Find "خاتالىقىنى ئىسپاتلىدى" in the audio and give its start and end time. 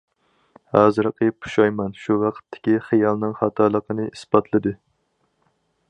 3.43-4.75